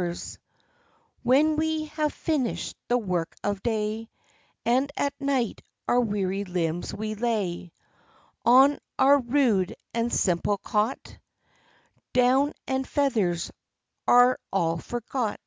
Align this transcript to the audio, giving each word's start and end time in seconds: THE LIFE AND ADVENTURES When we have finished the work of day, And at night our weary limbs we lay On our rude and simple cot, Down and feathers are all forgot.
THE 0.00 0.06
LIFE 0.06 0.16
AND 0.16 0.40
ADVENTURES 0.40 0.40
When 1.50 1.56
we 1.58 1.84
have 1.84 2.12
finished 2.14 2.76
the 2.88 2.96
work 2.96 3.36
of 3.44 3.62
day, 3.62 4.08
And 4.64 4.90
at 4.96 5.12
night 5.20 5.60
our 5.86 6.00
weary 6.00 6.44
limbs 6.44 6.94
we 6.94 7.14
lay 7.16 7.70
On 8.46 8.78
our 8.98 9.18
rude 9.18 9.76
and 9.92 10.10
simple 10.10 10.56
cot, 10.56 11.18
Down 12.14 12.54
and 12.66 12.88
feathers 12.88 13.52
are 14.08 14.38
all 14.50 14.78
forgot. 14.78 15.38